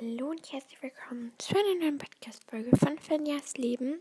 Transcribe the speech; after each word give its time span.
Hallo 0.00 0.30
und 0.30 0.50
herzlich 0.50 0.80
willkommen 0.80 1.30
zu 1.36 1.54
einer 1.58 1.74
neuen 1.74 1.98
Podcast-Folge 1.98 2.74
von 2.74 2.98
Fenjas 2.98 3.58
Leben. 3.58 4.00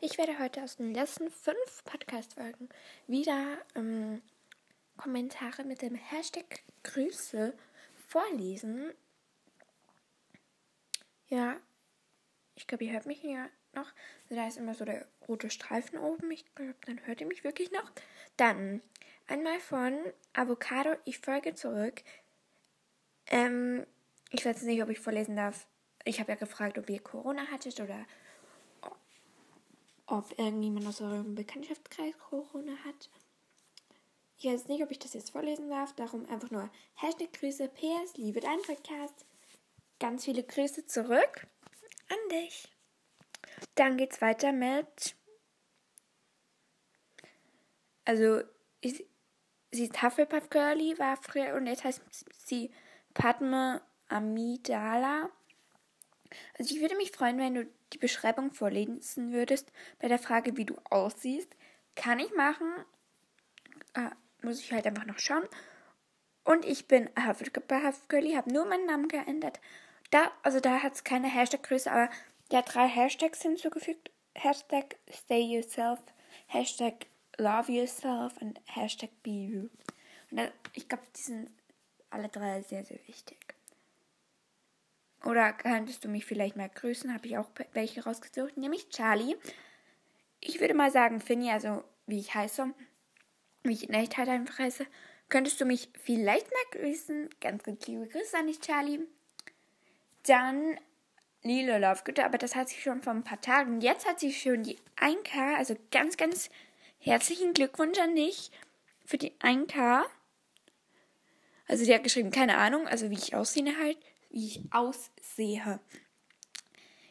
Ich 0.00 0.18
werde 0.18 0.40
heute 0.40 0.64
aus 0.64 0.76
den 0.76 0.92
letzten 0.92 1.30
fünf 1.30 1.84
Podcast-Folgen 1.84 2.68
wieder 3.06 3.58
ähm, 3.76 4.22
Kommentare 4.96 5.62
mit 5.62 5.82
dem 5.82 5.94
Hashtag 5.94 6.62
Grüße 6.82 7.56
vorlesen. 8.08 8.90
Ja, 11.28 11.56
ich 12.56 12.66
glaube, 12.66 12.82
ihr 12.82 12.92
hört 12.92 13.06
mich 13.06 13.20
hier 13.20 13.48
noch. 13.72 13.92
Da 14.28 14.48
ist 14.48 14.56
immer 14.56 14.74
so 14.74 14.84
der 14.84 15.06
rote 15.28 15.50
Streifen 15.50 15.98
oben. 15.98 16.28
Ich 16.32 16.44
glaube, 16.56 16.74
dann 16.86 17.06
hört 17.06 17.20
ihr 17.20 17.28
mich 17.28 17.44
wirklich 17.44 17.70
noch. 17.70 17.88
Dann 18.36 18.82
einmal 19.28 19.60
von 19.60 19.96
Avocado, 20.32 20.96
ich 21.04 21.18
folge 21.18 21.54
zurück. 21.54 22.02
Ähm, 23.28 23.86
ich 24.38 24.44
weiß 24.44 24.62
nicht, 24.62 24.82
ob 24.82 24.90
ich 24.90 25.00
vorlesen 25.00 25.34
darf. 25.34 25.66
Ich 26.04 26.20
habe 26.20 26.32
ja 26.32 26.36
gefragt, 26.36 26.76
ob 26.78 26.90
ihr 26.90 27.00
Corona 27.00 27.46
hattet 27.50 27.80
oder 27.80 28.04
ob 30.06 30.38
irgendjemand 30.38 30.86
aus 30.86 31.00
eurem 31.00 31.34
Bekanntschaftskreis 31.34 32.16
Corona 32.18 32.76
hat. 32.84 33.10
Ich 34.38 34.44
weiß 34.44 34.68
nicht, 34.68 34.82
ob 34.82 34.90
ich 34.90 34.98
das 34.98 35.14
jetzt 35.14 35.30
vorlesen 35.30 35.70
darf. 35.70 35.94
Darum 35.94 36.28
einfach 36.28 36.50
nur 36.50 36.70
Hashtag 36.96 37.32
Grüße, 37.32 37.68
PS, 37.68 38.16
liebe 38.16 38.40
deinen 38.40 38.62
Podcast. 38.62 39.24
Ganz 39.98 40.26
viele 40.26 40.42
Grüße 40.42 40.86
zurück 40.86 41.46
an 42.10 42.28
dich. 42.30 42.68
Dann 43.74 43.96
geht's 43.96 44.20
weiter 44.20 44.52
mit. 44.52 45.16
Also, 48.04 48.42
ich, 48.82 49.06
sie 49.70 49.84
ist 49.84 50.02
Hufflepuff 50.02 50.50
Girlie, 50.50 50.98
war 50.98 51.16
früher 51.16 51.54
und 51.54 51.66
jetzt 51.66 51.84
heißt 51.84 52.02
sie 52.46 52.70
Padme 53.14 53.80
Amidala. 54.08 55.30
Also 56.58 56.74
ich 56.74 56.80
würde 56.80 56.96
mich 56.96 57.12
freuen, 57.12 57.38
wenn 57.38 57.54
du 57.54 57.68
die 57.92 57.98
Beschreibung 57.98 58.52
vorlesen 58.52 59.32
würdest 59.32 59.70
bei 60.00 60.08
der 60.08 60.18
Frage, 60.18 60.56
wie 60.56 60.64
du 60.64 60.76
aussiehst. 60.90 61.54
Kann 61.94 62.18
ich 62.18 62.34
machen. 62.34 62.68
Äh, 63.94 64.10
muss 64.42 64.60
ich 64.60 64.72
halt 64.72 64.86
einfach 64.86 65.06
noch 65.06 65.18
schauen. 65.18 65.44
Und 66.44 66.64
ich 66.64 66.86
bin 66.86 67.10
Girlie, 68.08 68.36
habe 68.36 68.52
nur 68.52 68.66
meinen 68.66 68.86
Namen 68.86 69.08
geändert. 69.08 69.60
Da, 70.10 70.30
also 70.42 70.60
da 70.60 70.82
hat 70.82 70.94
es 70.94 71.04
keine 71.04 71.28
Hashtag-Größe, 71.28 71.90
aber 71.90 72.08
der 72.50 72.58
hat 72.58 72.74
drei 72.74 72.86
Hashtags 72.86 73.42
hinzugefügt. 73.42 74.10
Hashtag 74.34 74.96
Stay 75.10 75.40
Yourself, 75.40 75.98
Hashtag 76.46 77.06
Love 77.38 77.72
Yourself 77.72 78.36
und 78.40 78.60
Hashtag 78.66 79.10
Be 79.22 79.30
You. 79.30 79.68
Und 80.30 80.38
da, 80.38 80.48
ich 80.74 80.88
glaube, 80.88 81.04
die 81.16 81.20
sind 81.20 81.50
alle 82.10 82.28
drei 82.28 82.62
sehr, 82.62 82.84
sehr 82.84 83.00
wichtig. 83.08 83.55
Oder 85.24 85.52
könntest 85.52 86.04
du 86.04 86.08
mich 86.08 86.24
vielleicht 86.24 86.56
mal 86.56 86.68
grüßen? 86.68 87.12
Habe 87.12 87.26
ich 87.26 87.38
auch 87.38 87.50
welche 87.72 88.04
rausgesucht, 88.04 88.56
nämlich 88.56 88.88
Charlie. 88.90 89.36
Ich 90.40 90.60
würde 90.60 90.74
mal 90.74 90.90
sagen, 90.90 91.20
Finny, 91.20 91.50
also 91.50 91.82
wie 92.06 92.20
ich 92.20 92.34
heiße, 92.34 92.72
wie 93.62 93.72
ich 93.72 93.88
in 93.88 93.94
Echtheit 93.94 94.28
einfach 94.28 94.58
heiße, 94.58 94.86
könntest 95.28 95.60
du 95.60 95.64
mich 95.64 95.90
vielleicht 96.00 96.46
mal 96.46 96.80
grüßen? 96.80 97.30
Ganz, 97.40 97.64
ganz 97.64 97.86
liebe 97.86 98.06
Grüße 98.06 98.36
an 98.36 98.46
dich, 98.46 98.60
Charlie. 98.60 99.00
Dann 100.24 100.78
Lilo 101.42 101.78
Lovegood, 101.78 102.20
aber 102.20 102.38
das 102.38 102.54
hat 102.54 102.68
sie 102.68 102.80
schon 102.80 103.02
vor 103.02 103.12
ein 103.12 103.24
paar 103.24 103.40
Tagen. 103.40 103.80
Jetzt 103.80 104.06
hat 104.06 104.20
sie 104.20 104.32
schon 104.32 104.62
die 104.62 104.78
1K, 104.96 105.56
also 105.56 105.76
ganz, 105.90 106.16
ganz 106.16 106.50
herzlichen 106.98 107.54
Glückwunsch 107.54 107.98
an 107.98 108.16
dich 108.16 108.50
für 109.04 109.18
die 109.18 109.32
1K. 109.40 110.02
Also 111.68 111.84
sie 111.84 111.94
hat 111.94 112.04
geschrieben, 112.04 112.30
keine 112.30 112.58
Ahnung, 112.58 112.86
also 112.86 113.10
wie 113.10 113.14
ich 113.14 113.34
aussehe 113.34 113.76
halt 113.78 113.98
wie 114.36 114.46
ich 114.46 114.60
aussehe. 114.70 115.80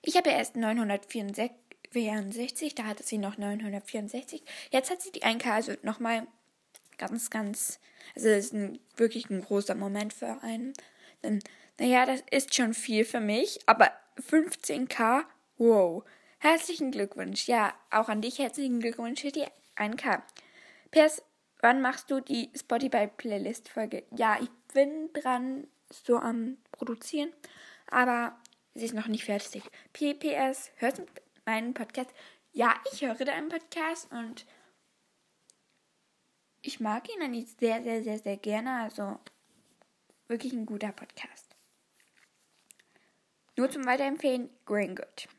Ich 0.04 0.16
habe 0.16 0.30
erst 0.30 0.56
964, 0.56 2.76
da 2.76 2.84
hatte 2.84 3.02
sie 3.02 3.17
noch 3.17 3.40
964. 3.40 4.44
Jetzt 4.70 4.92
hat 4.92 5.02
sie 5.02 5.12
die 5.12 5.23
1K, 5.23 5.50
also 5.50 5.73
nochmal 5.82 6.27
ganz, 6.99 7.32
ganz, 7.32 7.80
also 8.16 8.30
das 8.30 8.45
ist 8.45 8.54
ein, 8.54 8.80
wirklich 8.95 9.27
ein 9.32 9.42
großer 9.42 9.73
Moment 9.73 10.14
für 10.14 10.44
einen. 10.44 10.73
Denn, 11.23 11.39
naja, 11.80 12.05
das 12.05 12.22
ist 12.30 12.54
schon 12.54 12.76
viel 12.76 13.04
für 13.04 13.20
mich, 13.20 13.58
aber 13.66 13.92
15K, 14.30 15.23
wow. 15.58 16.04
Herzlichen 16.38 16.92
Glückwunsch. 16.92 17.48
Ja, 17.48 17.73
auch 17.89 18.08
an 18.08 18.22
dich 18.22 18.38
herzlichen 18.38 18.82
Glückwunsch 18.82 19.22
für 19.22 19.32
die 19.32 19.48
1K. 19.76 20.22
PS, 20.92 21.23
wann 21.60 21.82
machst 21.82 22.11
du 22.11 22.20
die 22.20 22.52
Spotify-Playlist-Folge? 22.55 24.04
Ja, 24.16 24.38
ich 24.39 24.52
bin 24.72 25.10
dran, 25.14 25.66
so 25.89 26.17
am 26.17 26.58
Produzieren, 26.77 27.31
aber 27.87 28.37
sie 28.73 28.86
ist 28.86 28.93
noch 28.93 29.08
nicht 29.08 29.25
fertig. 29.25 29.63
PPS, 29.93 30.71
hörst 30.77 30.99
du 30.99 31.05
meinen 31.45 31.73
Podcast? 31.73 32.11
Ja, 32.52 32.75
ich 32.91 33.02
höre 33.02 33.15
deinen 33.15 33.49
Podcast 33.49 34.11
und 34.11 34.45
ich 36.61 36.80
mag 36.80 37.08
ihn 37.13 37.21
eigentlich 37.21 37.49
sehr, 37.59 37.83
sehr, 37.83 38.03
sehr, 38.03 38.19
sehr 38.19 38.37
gerne. 38.37 38.81
Also 38.81 39.19
wirklich 40.27 40.53
ein 40.53 40.65
guter 40.65 40.91
Podcast. 40.91 41.55
Nur 43.55 43.69
zum 43.69 43.86
Weiterempfehlen, 43.86 44.49
Green 44.65 44.95
Good. 44.95 45.30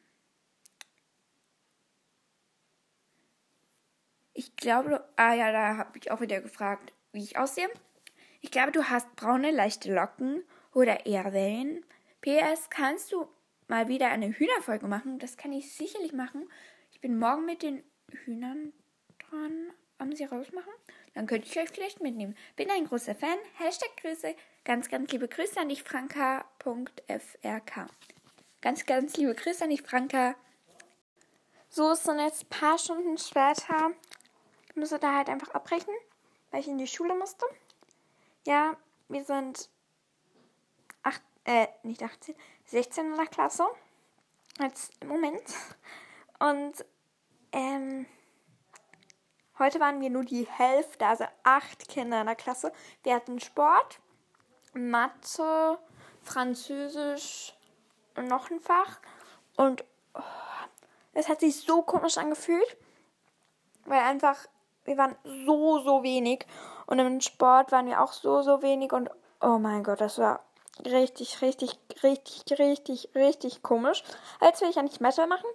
Ich 4.33 4.55
glaube, 4.57 5.07
ah 5.17 5.35
ja, 5.35 5.51
da 5.53 5.77
habe 5.79 5.99
ich 5.99 6.11
auch 6.11 6.21
wieder 6.21 6.41
gefragt, 6.41 6.93
wie 7.13 7.25
ich 7.25 7.39
aussehe. 7.39 7.69
Ich 8.41 8.51
glaube, 8.51 8.73
du 8.73 8.85
hast 8.85 9.17
braune, 9.17 9.51
leichte 9.51 9.93
Locken 9.93 10.45
oder 10.77 11.07
eher 11.07 11.33
Wellen. 11.33 11.85
PS, 12.21 12.69
kannst 12.69 13.11
du 13.11 13.27
mal 13.67 13.89
wieder 13.89 14.11
eine 14.11 14.29
Hühnerfolge 14.29 14.87
machen? 14.87 15.19
Das 15.19 15.39
kann 15.39 15.55
ich 15.55 15.73
sicherlich 15.73 16.13
machen. 16.13 16.51
Ich 16.93 17.01
bin 17.01 17.19
morgen 17.19 17.47
mit 17.47 17.63
den 17.63 17.83
Hühnern 18.11 18.75
dran. 19.19 19.73
Wollen 19.99 20.15
sie 20.15 20.25
rausmachen? 20.25 20.73
Dann 21.15 21.27
könnte 21.27 21.49
ich 21.49 21.59
euch 21.59 21.71
vielleicht 21.71 22.03
mitnehmen. 22.03 22.37
Bin 22.57 22.71
ein 22.71 22.85
großer 22.85 23.15
Fan. 23.15 23.39
Hashtag 23.55 23.89
Grüße. 24.03 24.35
Ganz, 24.65 24.91
ganz 24.91 25.11
liebe 25.11 25.29
Grüße 25.29 25.59
an 25.59 25.71
dich, 25.71 25.83
Franka.frk. 25.83 27.87
Ganz, 28.61 28.85
ganz 28.85 29.17
liebe 29.17 29.35
Grüße 29.35 29.65
an 29.65 29.71
dich, 29.71 29.81
Franka. 29.81 30.35
So 31.71 31.93
ist 31.93 32.07
dann 32.07 32.19
jetzt 32.19 32.45
ein 32.45 32.49
paar 32.51 32.79
Stunden 32.79 33.17
später. 33.17 33.93
Ich 34.69 34.77
musste 34.77 34.99
da 34.99 35.17
halt 35.17 35.31
einfach 35.31 35.53
abbrechen, 35.53 35.95
weil 36.51 36.61
ich 36.61 36.69
in 36.69 36.77
die 36.77 36.87
Schule 36.87 37.15
musste. 37.15 37.47
Ja, 38.47 38.77
wir 39.09 39.25
sind 39.25 39.71
äh, 41.47 41.69
nicht 41.83 42.03
18, 42.03 42.35
16 42.67 43.07
in 43.07 43.17
der 43.17 43.27
Klasse. 43.27 43.65
Jetzt 44.61 44.93
im 45.01 45.09
Moment. 45.09 45.43
Und 46.39 46.85
ähm, 47.53 48.07
heute 49.59 49.81
waren 49.81 50.01
wir 50.01 50.11
nur 50.11 50.25
die 50.25 50.47
Hälfte, 50.47 51.07
also 51.07 51.25
acht 51.45 51.89
Kinder 51.89 52.21
in 52.21 52.27
der 52.27 52.37
Klasse. 52.37 52.73
Wir 53.03 53.15
hatten 53.15 53.41
Sport, 53.41 54.01
Mathe, 54.75 55.79
Französisch 56.23 57.55
und 58.17 58.29
noch 58.29 58.51
ein 58.51 58.61
Fach. 58.61 58.99
Und 59.57 59.85
oh, 60.15 60.21
es 61.15 61.29
hat 61.29 61.41
sich 61.41 61.57
so 61.61 61.83
komisch 61.83 62.19
angefühlt, 62.19 62.77
weil 63.85 64.01
einfach 64.01 64.37
wir 64.85 64.97
waren 64.97 65.17
so, 65.25 65.81
so 65.81 66.03
wenig. 66.03 66.47
Und 66.87 66.99
im 66.99 67.21
Sport 67.21 67.73
waren 67.73 67.87
wir 67.87 68.01
auch 68.03 68.13
so, 68.13 68.43
so 68.43 68.63
wenig. 68.63 68.93
Und 68.93 69.11
oh 69.41 69.59
mein 69.59 69.83
Gott, 69.83 70.01
das 70.01 70.19
war 70.19 70.45
richtig, 70.85 71.41
richtig, 71.43 71.79
richtig, 72.03 72.59
richtig, 72.59 73.09
richtig 73.15 73.63
komisch. 73.63 74.03
Jetzt 74.41 74.61
will 74.61 74.71
ich 74.71 74.77
ja 74.77 74.83
nicht 74.83 75.01
Messe 75.01 75.27
machen. 75.27 75.49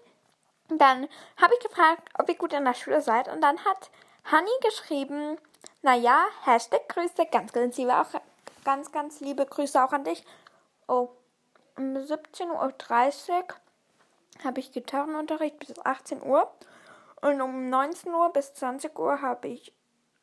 Dann 0.69 1.07
habe 1.37 1.53
ich 1.53 1.67
gefragt, 1.67 2.07
ob 2.17 2.29
ihr 2.29 2.35
gut 2.35 2.53
in 2.53 2.65
der 2.65 2.73
Schule 2.73 3.01
seid. 3.01 3.27
Und 3.27 3.41
dann 3.41 3.63
hat 3.65 3.91
Honey 4.31 4.51
geschrieben, 4.61 5.37
naja, 5.81 6.25
Hashtag 6.43 6.87
Grüße, 6.89 7.25
ganz, 7.31 7.51
ganz 7.51 7.77
liebe, 7.77 7.99
auch, 7.99 8.07
ganz, 8.63 8.91
ganz 8.91 9.19
liebe 9.19 9.45
Grüße 9.45 9.83
auch 9.83 9.91
an 9.91 10.03
dich. 10.03 10.23
Oh, 10.87 11.09
um 11.77 11.95
17.30 11.95 13.29
Uhr 13.29 13.43
habe 14.43 14.59
ich 14.59 14.71
Gitarrenunterricht 14.71 15.59
bis 15.59 15.77
18 15.85 16.23
Uhr. 16.23 16.51
Und 17.21 17.41
um 17.41 17.69
19 17.69 18.13
Uhr 18.13 18.31
bis 18.33 18.53
20 18.53 18.97
Uhr 18.97 19.21
habe 19.21 19.47
ich 19.47 19.73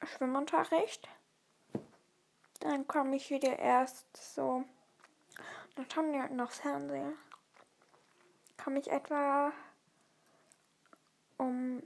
Schwimmunterricht. 0.03 1.09
Dann 2.61 2.89
komme 2.89 3.17
ich 3.17 3.31
wieder 3.31 3.59
erst 3.59 4.35
so. 4.35 4.65
Dann 5.79 5.89
schauen 5.89 6.13
wir 6.13 6.29
noch 6.31 6.51
Fernsehen. 6.51 7.17
Komme 8.63 8.81
ich 8.81 8.91
etwa 8.91 9.53
um 11.37 11.81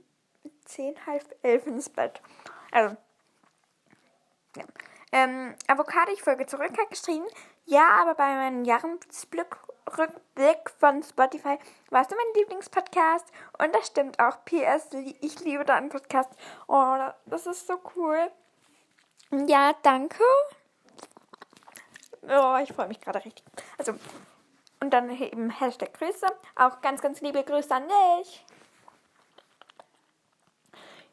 10, 0.64 1.04
halb 1.04 1.22
11 1.42 1.66
ins 1.66 1.90
Bett. 1.90 2.22
Also, 2.70 2.96
ja. 4.56 4.64
Ähm, 5.12 5.54
Avocado, 5.66 6.10
ich 6.10 6.22
folge 6.22 6.46
zurück, 6.46 6.70
hat 6.78 6.88
geschrieben, 6.88 7.26
ja, 7.66 7.86
aber 8.00 8.14
bei 8.14 8.34
meinem 8.34 8.64
Jahresblick 8.64 9.58
Rückblick 9.98 10.70
von 10.78 11.02
Spotify 11.02 11.58
warst 11.90 12.10
du 12.10 12.16
mein 12.16 12.34
Lieblingspodcast. 12.40 13.30
Und 13.58 13.74
das 13.74 13.88
stimmt 13.88 14.18
auch. 14.20 14.42
PS, 14.46 14.88
ich 15.20 15.38
liebe 15.40 15.66
deinen 15.66 15.90
Podcast. 15.90 16.30
Oh, 16.66 16.96
das 17.26 17.46
ist 17.46 17.66
so 17.66 17.78
cool. 17.94 18.30
Ja, 19.46 19.74
danke. 19.82 20.24
Oh, 22.28 22.56
ich 22.62 22.72
freue 22.72 22.88
mich 22.88 23.00
gerade 23.00 23.24
richtig. 23.24 23.44
Also, 23.78 23.94
Und 24.80 24.90
dann 24.90 25.10
eben 25.10 25.50
Hashtag 25.50 25.94
Grüße. 25.94 26.26
Auch 26.56 26.80
ganz, 26.80 27.00
ganz 27.00 27.20
liebe 27.20 27.42
Grüße 27.42 27.74
an 27.74 27.88
dich. 27.88 28.44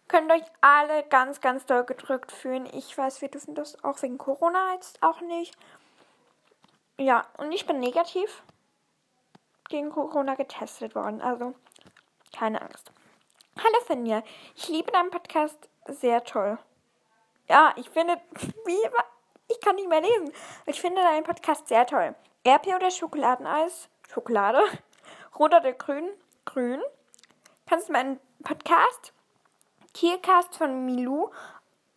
Könnt 0.08 0.32
euch 0.32 0.44
alle 0.62 1.04
ganz, 1.04 1.40
ganz 1.40 1.66
doll 1.66 1.84
gedrückt 1.84 2.32
fühlen. 2.32 2.66
Ich 2.74 2.98
weiß, 2.98 3.22
wir 3.22 3.30
dürfen 3.30 3.54
das 3.54 3.84
auch 3.84 4.02
wegen 4.02 4.18
Corona 4.18 4.74
jetzt 4.74 5.02
auch 5.04 5.22
nicht. 5.22 5.56
Ja, 6.98 7.28
und 7.38 7.52
ich 7.52 7.66
bin 7.68 7.80
negativ 7.80 8.44
gegen 9.70 9.92
Corona 9.92 10.36
getestet 10.36 10.96
worden. 10.96 11.22
Also 11.22 11.54
keine 12.36 12.62
Angst. 12.62 12.92
Hallo 13.58 13.86
Finja, 13.86 14.24
ich 14.56 14.68
liebe 14.68 14.92
deinen 14.92 15.12
Podcast 15.12 15.70
sehr 15.88 16.24
toll. 16.24 16.58
Ja, 17.48 17.74
ich 17.76 17.90
finde, 17.90 18.20
wie, 18.66 18.90
ich 19.52 19.60
kann 19.62 19.76
nicht 19.76 19.90
mehr 19.90 20.02
lesen. 20.02 20.32
Ich 20.66 20.80
finde 20.80 21.02
deinen 21.02 21.24
Podcast 21.24 21.68
sehr 21.68 21.86
toll. 21.86 22.16
Erdbeer 22.44 22.78
oder 22.78 22.92
Schokoladeneis? 22.92 23.90
Schokolade. 24.08 24.62
Rot 25.40 25.54
oder 25.54 25.74
grün? 25.74 26.10
Grün. 26.46 26.82
Kannst 27.68 27.90
du 27.90 27.94
meinen 27.94 28.20
Podcast, 28.44 29.14
Tiercast 29.94 30.56
von 30.56 30.86
Milou, 30.86 31.30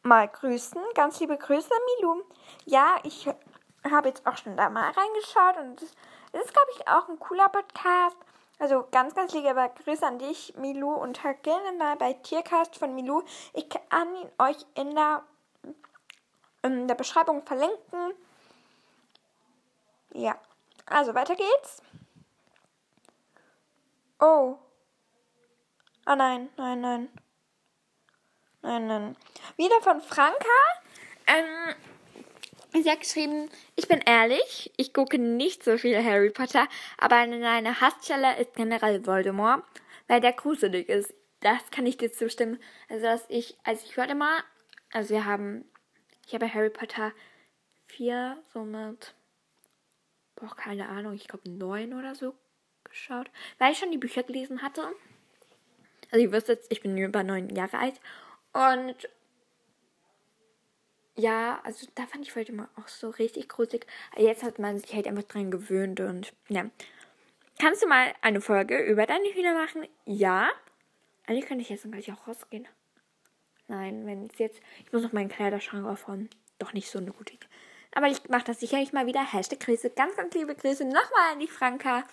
mal 0.02 0.28
grüßen? 0.28 0.82
Ganz 0.94 1.18
liebe 1.20 1.38
Grüße, 1.38 1.70
Milou. 1.96 2.22
Ja, 2.66 2.96
ich 3.04 3.28
habe 3.90 4.08
jetzt 4.08 4.26
auch 4.26 4.36
schon 4.36 4.56
da 4.56 4.68
mal 4.68 4.90
reingeschaut 4.90 5.56
und 5.58 5.80
es 5.80 6.44
ist, 6.44 6.52
glaube 6.52 6.68
ich, 6.76 6.88
auch 6.88 7.08
ein 7.08 7.18
cooler 7.18 7.48
Podcast. 7.48 8.16
Also 8.58 8.86
ganz, 8.90 9.14
ganz 9.14 9.32
liebe 9.32 9.70
Grüße 9.84 10.06
an 10.06 10.18
dich, 10.18 10.54
Milou, 10.56 10.94
und 10.94 11.24
hört 11.24 11.42
gerne 11.42 11.72
mal 11.78 11.96
bei 11.96 12.12
Tiercast 12.12 12.76
von 12.76 12.94
Milou. 12.94 13.22
Ich 13.54 13.68
kann 13.68 14.14
ihn 14.14 14.30
euch 14.38 14.58
in 14.74 14.94
der, 14.94 15.24
in 16.62 16.88
der 16.88 16.94
Beschreibung 16.94 17.44
verlinken. 17.44 18.14
Ja, 20.14 20.38
also 20.86 21.14
weiter 21.14 21.34
geht's. 21.34 21.82
Oh. 24.20 24.58
Ah 26.04 26.16
nein, 26.16 26.48
nein, 26.56 26.80
nein. 26.80 27.08
Nein, 28.62 28.86
nein. 28.86 29.16
Wieder 29.56 29.80
von 29.82 30.00
Franka. 30.00 30.48
Ähm, 31.26 31.74
Sie 32.74 32.90
hat 32.90 33.00
geschrieben, 33.00 33.50
ich 33.76 33.86
bin 33.86 34.00
ehrlich, 34.00 34.72
ich 34.78 34.94
gucke 34.94 35.18
nicht 35.18 35.62
so 35.62 35.76
viel 35.76 36.02
Harry 36.02 36.30
Potter, 36.30 36.66
aber 36.96 37.16
eine 37.16 37.80
Hassstelle 37.82 38.38
ist 38.38 38.54
generell 38.54 39.06
Voldemort, 39.06 39.62
weil 40.08 40.22
der 40.22 40.32
gruselig 40.32 40.88
ist. 40.88 41.12
Das 41.40 41.70
kann 41.70 41.84
ich 41.84 41.98
dir 41.98 42.12
zustimmen. 42.12 42.58
Also, 42.88 43.02
dass 43.04 43.24
ich, 43.28 43.58
als 43.64 43.84
ich 43.84 43.96
mal, 43.96 44.42
also 44.90 45.10
wir 45.10 45.26
haben, 45.26 45.70
ich 46.32 46.40
habe 46.40 46.52
Harry 46.54 46.70
Potter 46.70 47.12
4 47.88 48.42
somit, 48.54 49.14
boah, 50.34 50.56
keine 50.56 50.88
Ahnung, 50.88 51.12
ich 51.12 51.28
glaube 51.28 51.50
9 51.50 51.92
oder 51.92 52.14
so 52.14 52.34
geschaut, 52.84 53.30
weil 53.58 53.72
ich 53.72 53.78
schon 53.78 53.90
die 53.90 53.98
Bücher 53.98 54.22
gelesen 54.22 54.62
hatte. 54.62 54.82
Also, 56.10 56.24
ihr 56.24 56.32
wisst 56.32 56.48
jetzt, 56.48 56.72
ich 56.72 56.80
bin 56.80 56.96
über 56.96 57.22
9 57.22 57.50
Jahre 57.50 57.76
alt 57.78 58.00
und 58.54 59.10
ja, 61.16 61.60
also 61.64 61.86
da 61.94 62.06
fand 62.06 62.26
ich 62.26 62.34
Voldemort 62.34 62.70
auch 62.76 62.88
so 62.88 63.10
richtig 63.10 63.50
gruselig. 63.50 63.86
Jetzt 64.16 64.42
hat 64.42 64.58
man 64.58 64.78
sich 64.78 64.94
halt 64.94 65.06
einfach 65.06 65.24
dran 65.24 65.50
gewöhnt 65.50 66.00
und 66.00 66.32
ja. 66.48 66.64
Kannst 67.60 67.82
du 67.82 67.86
mal 67.86 68.14
eine 68.22 68.40
Folge 68.40 68.82
über 68.82 69.04
deine 69.04 69.28
Hühner 69.34 69.52
machen? 69.52 69.86
Ja. 70.06 70.50
Eigentlich 71.26 71.44
könnte 71.44 71.60
ich 71.60 71.68
jetzt 71.68 71.82
gleich 71.82 72.10
auch 72.10 72.26
rausgehen. 72.26 72.66
Nein, 73.68 74.06
wenn 74.06 74.26
es 74.26 74.38
jetzt. 74.38 74.60
Ich 74.84 74.92
muss 74.92 75.02
noch 75.02 75.12
meinen 75.12 75.28
Kleiderschrank 75.28 75.86
aufräumen. 75.86 76.28
Doch 76.58 76.72
nicht 76.72 76.90
so 76.90 76.98
eine 76.98 77.12
gute 77.12 77.34
Idee. 77.34 77.46
Aber 77.94 78.08
ich 78.08 78.28
mache 78.28 78.44
das 78.44 78.60
sicherlich 78.60 78.92
mal 78.92 79.06
wieder. 79.06 79.32
Hashtag 79.32 79.60
Grüße. 79.60 79.90
Ganz, 79.90 80.16
ganz 80.16 80.34
liebe 80.34 80.54
Grüße 80.54 80.84
nochmal 80.84 81.32
an 81.32 81.40
die 81.40 81.48
Franka. 81.48 82.04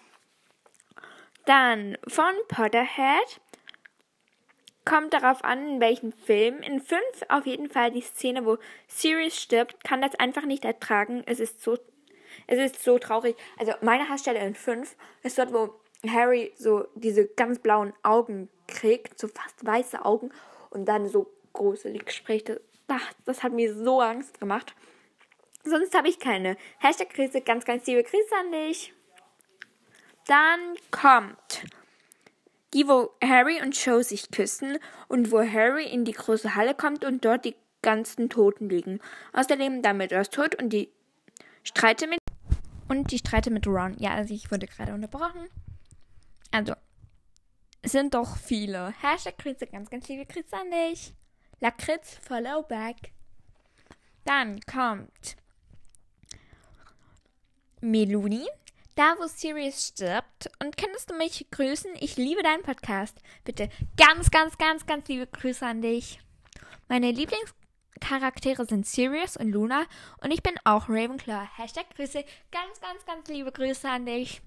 Dann 1.45 1.97
von 2.07 2.33
Potterhead 2.47 3.41
kommt 4.85 5.13
darauf 5.13 5.43
an, 5.43 5.75
in 5.75 5.79
welchem 5.79 6.11
Film. 6.11 6.61
In 6.61 6.81
5 6.81 7.01
auf 7.29 7.45
jeden 7.45 7.69
Fall 7.69 7.91
die 7.91 8.01
Szene, 8.01 8.45
wo 8.45 8.57
Sirius 8.87 9.35
stirbt, 9.35 9.83
kann 9.83 10.01
das 10.01 10.15
einfach 10.15 10.45
nicht 10.45 10.65
ertragen. 10.65 11.23
Es 11.25 11.39
ist 11.39 11.61
so, 11.61 11.77
es 12.47 12.59
ist 12.59 12.83
so 12.83 12.97
traurig. 12.97 13.35
Also 13.57 13.73
meine 13.81 14.09
Hassstelle 14.09 14.39
in 14.39 14.55
5 14.55 14.95
ist 15.23 15.37
dort, 15.37 15.53
wo 15.53 15.79
Harry 16.07 16.53
so 16.55 16.87
diese 16.95 17.27
ganz 17.27 17.59
blauen 17.59 17.93
Augen 18.03 18.49
kriegt, 18.67 19.19
so 19.19 19.27
fast 19.27 19.65
weiße 19.65 20.03
Augen 20.05 20.31
und 20.69 20.85
dann 20.85 21.07
so 21.07 21.31
gruselig 21.53 22.11
spricht. 22.11 22.51
Ach, 22.87 23.13
das 23.25 23.43
hat 23.43 23.53
mir 23.53 23.73
so 23.73 24.01
Angst 24.01 24.39
gemacht. 24.39 24.75
Sonst 25.63 25.95
habe 25.95 26.07
ich 26.07 26.19
keine. 26.19 26.57
Hashtag 26.79 27.09
Krise, 27.09 27.41
ganz, 27.41 27.65
ganz 27.65 27.85
liebe 27.85 28.03
Grüße 28.03 28.35
an 28.39 28.51
dich. 28.51 28.93
Dann 30.25 30.75
kommt 30.91 31.65
die, 32.73 32.87
wo 32.87 33.11
Harry 33.23 33.61
und 33.61 33.83
Joe 33.83 34.03
sich 34.03 34.31
küssen 34.31 34.77
und 35.07 35.31
wo 35.31 35.39
Harry 35.39 35.85
in 35.85 36.05
die 36.05 36.11
große 36.11 36.55
Halle 36.55 36.75
kommt 36.75 37.03
und 37.03 37.25
dort 37.25 37.45
die 37.45 37.55
ganzen 37.81 38.29
Toten 38.29 38.69
liegen. 38.69 38.99
Außerdem 39.33 39.81
damit 39.81 40.11
ist 40.11 40.33
tot 40.33 40.55
und 40.61 40.69
die 40.69 40.91
Streite 41.63 42.07
mit 42.07 42.19
und 42.87 43.11
die 43.11 43.19
Streite 43.19 43.51
mit 43.51 43.67
Ron. 43.67 43.95
Ja, 43.99 44.11
also 44.11 44.33
ich 44.33 44.51
wurde 44.51 44.67
gerade 44.67 44.93
unterbrochen. 44.93 45.47
Also, 46.51 46.73
es 47.81 47.91
sind 47.91 48.13
doch 48.13 48.37
viele. 48.37 48.93
Hashtag 49.01 49.37
Grüße, 49.37 49.67
ganz, 49.67 49.89
ganz 49.89 50.07
liebe 50.07 50.25
Grüße 50.25 50.55
an 50.55 50.71
dich. 50.71 51.13
Lakritz, 51.59 52.19
follow 52.21 52.63
back. 52.63 53.11
Dann 54.25 54.59
kommt 54.61 55.35
Meluni 57.81 58.47
da 58.99 59.15
wo 59.17 59.27
Sirius 59.27 59.87
stirbt. 59.87 60.51
Und 60.61 60.75
könntest 60.75 61.09
du 61.09 61.15
mich 61.15 61.47
grüßen? 61.51 61.91
Ich 62.01 62.17
liebe 62.17 62.43
deinen 62.43 62.63
Podcast. 62.63 63.17
Bitte 63.45 63.69
ganz, 63.95 64.29
ganz, 64.29 64.57
ganz, 64.57 64.85
ganz 64.85 65.07
liebe 65.07 65.25
Grüße 65.25 65.65
an 65.65 65.81
dich. 65.81 66.19
Meine 66.89 67.11
Lieblingscharaktere 67.11 68.65
sind 68.65 68.85
Sirius 68.85 69.37
und 69.37 69.51
Luna 69.51 69.85
und 70.21 70.31
ich 70.31 70.43
bin 70.43 70.53
auch 70.65 70.89
Ravenclaw. 70.89 71.47
Hashtag 71.55 71.85
Grüße. 71.95 72.25
Ganz, 72.51 72.81
ganz, 72.81 73.05
ganz 73.05 73.29
liebe 73.29 73.53
Grüße 73.53 73.89
an 73.89 74.05
dich. 74.05 74.41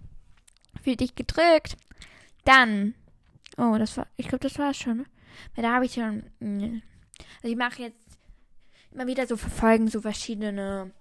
Fühl 0.84 0.96
dich 0.96 1.14
gedrückt. 1.14 1.78
Dann. 2.44 2.94
Oh, 3.56 3.76
das 3.78 3.96
war. 3.96 4.06
Ich 4.18 4.28
glaube, 4.28 4.46
das 4.46 4.58
war 4.58 4.72
es 4.72 4.76
schon. 4.76 5.06
Weil 5.54 5.62
da 5.62 5.76
habe 5.76 5.86
ich 5.86 5.94
schon. 5.94 6.30
Mm, 6.40 6.82
also 7.36 7.48
ich 7.48 7.56
mache 7.56 7.82
jetzt 7.82 8.18
immer 8.90 9.06
wieder 9.06 9.26
so 9.26 9.36
verfolgen, 9.36 9.88
so 9.88 10.00
verschiedene. 10.00 10.92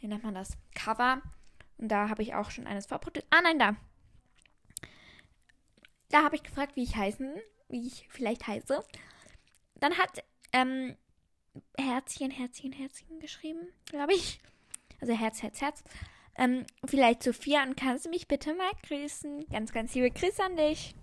Wie 0.00 0.06
nennt 0.06 0.24
man 0.24 0.34
das? 0.34 0.56
Cover 0.74 1.20
und 1.80 1.88
da 1.88 2.08
habe 2.08 2.22
ich 2.22 2.34
auch 2.34 2.50
schon 2.50 2.66
eines 2.66 2.86
vorproduziert. 2.86 3.26
Ah, 3.30 3.40
nein, 3.42 3.58
da. 3.58 3.76
Da 6.10 6.24
habe 6.24 6.36
ich 6.36 6.42
gefragt, 6.42 6.76
wie 6.76 6.82
ich 6.82 6.96
heißen, 6.96 7.34
wie 7.68 7.86
ich 7.86 8.06
vielleicht 8.10 8.46
heiße. 8.46 8.84
Dann 9.76 9.96
hat 9.96 10.22
ähm, 10.52 10.96
Herzchen, 11.78 12.30
Herzchen, 12.30 12.72
Herzchen 12.72 13.18
geschrieben, 13.20 13.68
glaube 13.86 14.12
ich. 14.12 14.40
Also 15.00 15.14
Herz, 15.14 15.42
Herz, 15.42 15.60
Herz. 15.60 15.84
Ähm, 16.36 16.66
vielleicht 16.84 17.22
Sophia 17.22 17.62
und 17.62 17.76
kannst 17.76 18.06
du 18.06 18.10
mich 18.10 18.28
bitte 18.28 18.54
mal 18.54 18.70
grüßen? 18.86 19.46
Ganz, 19.50 19.72
ganz 19.72 19.94
liebe 19.94 20.10
Grüße 20.10 20.42
an 20.42 20.56
dich. 20.56 20.94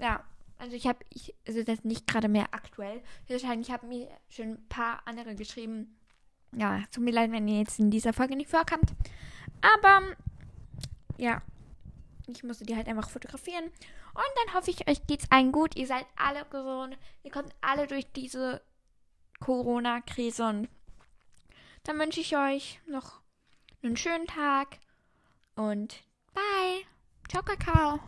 Ja, 0.00 0.24
also 0.58 0.74
ich 0.74 0.86
habe, 0.86 0.98
ich, 1.12 1.34
also 1.46 1.62
das 1.62 1.78
ist 1.78 1.84
nicht 1.84 2.06
gerade 2.06 2.28
mehr 2.28 2.48
aktuell. 2.52 3.02
Wahrscheinlich 3.28 3.70
habe 3.70 3.86
mir 3.86 4.08
schon 4.28 4.52
ein 4.52 4.68
paar 4.68 5.02
andere 5.06 5.34
geschrieben, 5.34 5.96
ja, 6.52 6.82
tut 6.90 7.04
mir 7.04 7.12
leid, 7.12 7.32
wenn 7.32 7.48
ihr 7.48 7.58
jetzt 7.58 7.78
in 7.78 7.90
dieser 7.90 8.12
Folge 8.12 8.36
nicht 8.36 8.50
vorkommt. 8.50 8.94
Aber 9.60 10.16
ja, 11.18 11.42
ich 12.26 12.42
musste 12.42 12.64
die 12.64 12.76
halt 12.76 12.88
einfach 12.88 13.10
fotografieren. 13.10 13.64
Und 13.64 14.24
dann 14.36 14.54
hoffe 14.54 14.70
ich, 14.70 14.88
euch 14.88 15.06
geht's 15.06 15.30
allen 15.30 15.52
gut. 15.52 15.76
Ihr 15.76 15.86
seid 15.86 16.06
alle 16.16 16.44
gesund. 16.46 16.96
Ihr 17.22 17.30
kommt 17.30 17.54
alle 17.60 17.86
durch 17.86 18.10
diese 18.12 18.62
Corona-Krise. 19.40 20.48
Und 20.48 20.68
dann 21.84 21.98
wünsche 21.98 22.20
ich 22.20 22.36
euch 22.36 22.80
noch 22.86 23.20
einen 23.82 23.96
schönen 23.96 24.26
Tag. 24.26 24.78
Und 25.54 26.02
bye. 26.32 26.84
Ciao, 27.28 27.42
Kakao. 27.42 28.00